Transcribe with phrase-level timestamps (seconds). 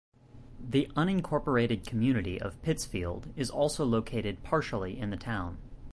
[0.59, 5.59] The unincorporated community of Pittsfield is also located partially in the town.